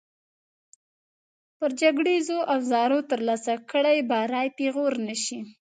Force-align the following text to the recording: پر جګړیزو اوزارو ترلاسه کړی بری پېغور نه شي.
پر 1.57 1.69
جګړیزو 1.81 2.37
اوزارو 2.53 2.99
ترلاسه 3.11 3.53
کړی 3.71 3.97
بری 4.11 4.47
پېغور 4.57 4.93
نه 5.07 5.15
شي. 5.23 5.39